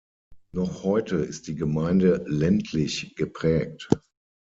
[0.51, 3.87] Noch heute ist die Gemeinde ländlich geprägt.